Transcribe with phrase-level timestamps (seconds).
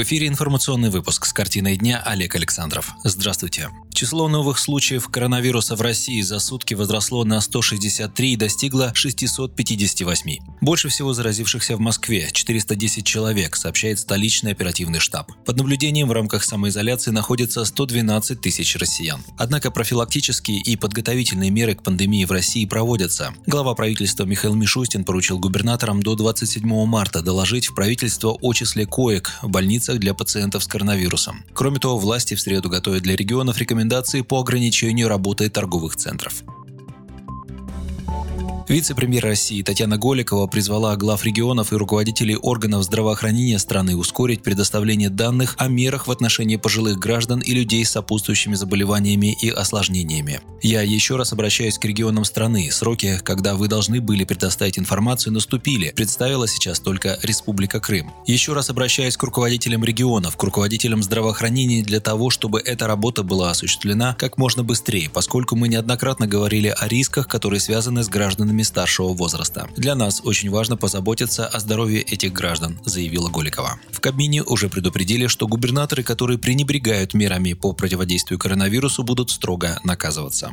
[0.00, 2.94] В эфире информационный выпуск с картиной дня Олег Александров.
[3.04, 3.68] Здравствуйте.
[4.00, 10.38] Число новых случаев коронавируса в России за сутки возросло на 163 и достигло 658.
[10.62, 15.30] Больше всего заразившихся в Москве– 410 человек, сообщает столичный оперативный штаб.
[15.44, 19.22] Под наблюдением в рамках самоизоляции находится 112 тысяч россиян.
[19.36, 23.34] Однако профилактические и подготовительные меры к пандемии в России проводятся.
[23.46, 29.32] Глава правительства Михаил Мишустин поручил губернаторам до 27 марта доложить в правительство о числе коек
[29.42, 31.44] в больницах для пациентов с коронавирусом.
[31.52, 36.44] Кроме того, власти в среду готовят для регионов рекомендации рекомендации по ограничению работы торговых центров.
[38.70, 45.56] Вице-премьер России Татьяна Голикова призвала глав регионов и руководителей органов здравоохранения страны ускорить предоставление данных
[45.58, 50.40] о мерах в отношении пожилых граждан и людей с сопутствующими заболеваниями и осложнениями.
[50.62, 52.70] Я еще раз обращаюсь к регионам страны.
[52.70, 55.92] Сроки, когда вы должны были предоставить информацию, наступили.
[55.96, 58.12] Представила сейчас только Республика Крым.
[58.24, 63.50] Еще раз обращаюсь к руководителям регионов, к руководителям здравоохранения для того, чтобы эта работа была
[63.50, 68.62] осуществлена как можно быстрее, поскольку мы неоднократно говорили о рисках, которые связаны с гражданами лицами
[68.62, 69.68] старшего возраста.
[69.76, 73.78] Для нас очень важно позаботиться о здоровье этих граждан, заявила Голикова.
[73.90, 80.50] В Кабмине уже предупредили, что губернаторы, которые пренебрегают мерами по противодействию коронавирусу, будут строго наказываться.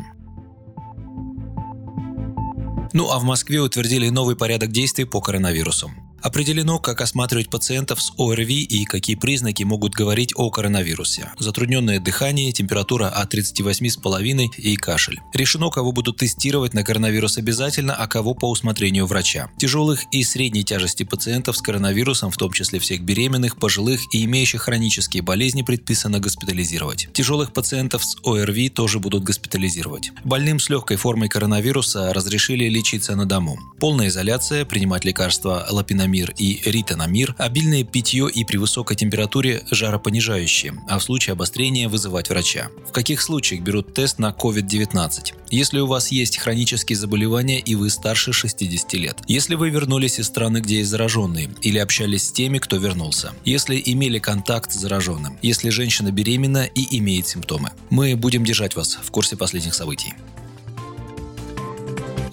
[2.94, 5.92] Ну а в Москве утвердили новый порядок действий по коронавирусу.
[6.22, 11.32] Определено, как осматривать пациентов с ОРВИ и какие признаки могут говорить о коронавирусе.
[11.38, 15.20] Затрудненное дыхание, температура от 38,5 и кашель.
[15.34, 19.50] Решено, кого будут тестировать на коронавирус обязательно, а кого по усмотрению врача.
[19.58, 24.64] Тяжелых и средней тяжести пациентов с коронавирусом, в том числе всех беременных, пожилых и имеющих
[24.64, 27.10] хронические болезни, предписано госпитализировать.
[27.14, 30.12] Тяжелых пациентов с ОРВИ тоже будут госпитализировать.
[30.24, 33.60] Больным с легкой формой коронавируса разрешили лечиться на дому.
[33.80, 40.74] Полная изоляция, принимать лекарства лапинамид мир и ритонамир, обильное питье и при высокой температуре жаропонижающие,
[40.88, 42.70] а в случае обострения вызывать врача.
[42.88, 45.34] В каких случаях берут тест на COVID-19?
[45.50, 49.18] Если у вас есть хронические заболевания и вы старше 60 лет.
[49.28, 53.34] Если вы вернулись из страны, где есть зараженные, или общались с теми, кто вернулся.
[53.46, 55.38] Если имели контакт с зараженным.
[55.42, 57.72] Если женщина беременна и имеет симптомы.
[57.90, 60.14] Мы будем держать вас в курсе последних событий.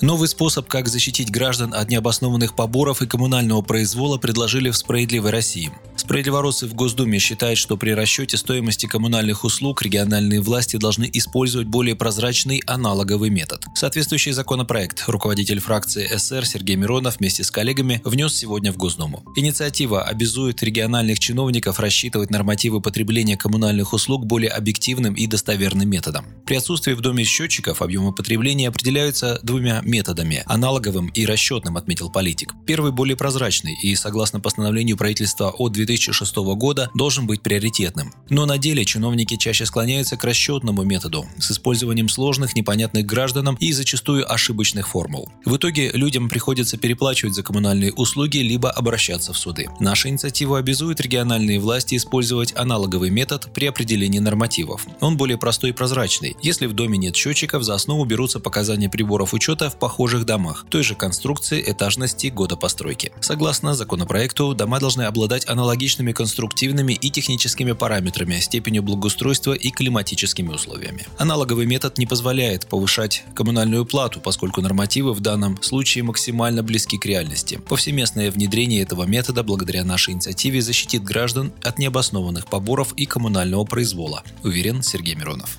[0.01, 5.73] Новый способ, как защитить граждан от необоснованных поборов и коммунального произвола, предложили в «Справедливой России».
[6.05, 11.97] Справедливоросы в Госдуме считают, что при расчете стоимости коммунальных услуг региональные власти должны использовать более
[11.97, 13.65] прозрачный аналоговый метод.
[13.75, 19.25] Соответствующий законопроект руководитель фракции СР Сергей Миронов вместе с коллегами внес сегодня в Госдуму.
[19.35, 26.27] Инициатива обязует региональных чиновников рассчитывать нормативы потребления коммунальных услуг более объективным и достоверным методом.
[26.45, 32.53] При отсутствии в доме счетчиков объемы потребления определяются двумя методами– аналоговым и расчетным, отметил политик.
[32.67, 38.13] Первый более прозрачный и, согласно постановлению правительства от 2006 года, должен быть приоритетным.
[38.29, 43.73] Но на деле чиновники чаще склоняются к расчетному методу с использованием сложных, непонятных гражданам и
[43.73, 45.31] зачастую ошибочных формул.
[45.45, 49.69] В итоге людям приходится переплачивать за коммунальные услуги либо обращаться в суды.
[49.81, 54.87] Наша инициатива обязует региональные власти использовать аналоговый метод при определении нормативов.
[55.01, 56.37] Он более простой и прозрачный.
[56.43, 60.83] Если в доме нет счетчиков, за основу берутся показания приборов учета в похожих домах, той
[60.83, 63.13] же конструкции, этажности, года постройки.
[63.21, 71.07] Согласно законопроекту, дома должны обладать аналогичными конструктивными и техническими параметрами, степенью благоустройства и климатическими условиями.
[71.19, 77.07] Аналоговый метод не позволяет повышать коммунальную плату, поскольку нормативы в данном случае максимально близки к
[77.07, 77.61] реальности.
[77.69, 84.23] Повсеместное внедрение этого метода благодаря нашей инициативе защитит граждан от необоснованных поборов и коммунального произвола,
[84.43, 85.59] уверен Сергей Миронов.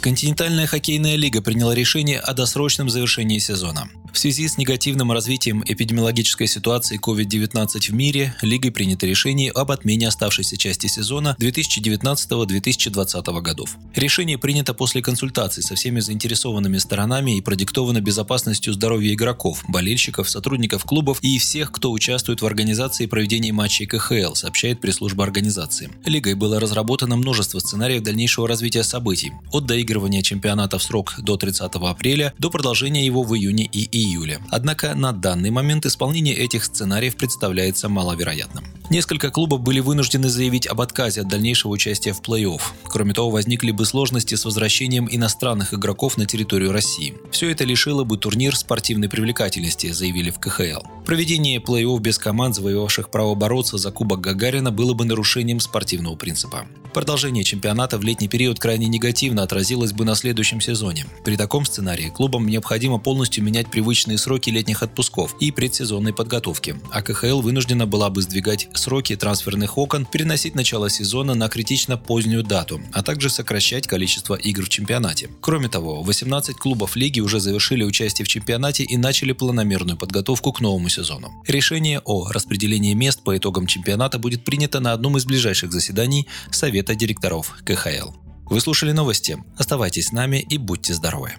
[0.00, 3.90] Континентальная хоккейная лига приняла решение о досрочном завершении сезона.
[4.12, 10.08] В связи с негативным развитием эпидемиологической ситуации COVID-19 в мире, Лигой принято решение об отмене
[10.08, 13.76] оставшейся части сезона 2019-2020 годов.
[13.94, 20.84] Решение принято после консультаций со всеми заинтересованными сторонами и продиктовано безопасностью здоровья игроков, болельщиков, сотрудников
[20.84, 25.88] клубов и всех, кто участвует в организации и проведении матчей КХЛ, сообщает пресс-служба организации.
[26.04, 31.76] Лигой было разработано множество сценариев дальнейшего развития событий, от доигрывания чемпионата в срок до 30
[31.76, 34.40] апреля до продолжения его в июне и июне июля.
[34.50, 38.64] Однако на данный момент исполнение этих сценариев представляется маловероятным.
[38.90, 42.60] Несколько клубов были вынуждены заявить об отказе от дальнейшего участия в плей-офф.
[42.84, 47.14] Кроме того, возникли бы сложности с возвращением иностранных игроков на территорию России.
[47.30, 50.82] Все это лишило бы турнир спортивной привлекательности, заявили в КХЛ.
[51.10, 56.68] Проведение плей-офф без команд, завоевавших право бороться за Кубок Гагарина, было бы нарушением спортивного принципа.
[56.94, 61.06] Продолжение чемпионата в летний период крайне негативно отразилось бы на следующем сезоне.
[61.24, 67.02] При таком сценарии клубам необходимо полностью менять привычные сроки летних отпусков и предсезонной подготовки, а
[67.02, 72.80] КХЛ вынуждена была бы сдвигать сроки трансферных окон, переносить начало сезона на критично позднюю дату,
[72.92, 75.28] а также сокращать количество игр в чемпионате.
[75.40, 80.60] Кроме того, 18 клубов лиги уже завершили участие в чемпионате и начали планомерную подготовку к
[80.60, 80.99] новому сезону.
[81.46, 86.94] Решение о распределении мест по итогам чемпионата будет принято на одном из ближайших заседаний Совета
[86.94, 88.10] директоров КХЛ.
[88.50, 89.38] Вы слушали новости.
[89.56, 91.34] Оставайтесь с нами и будьте здоровы.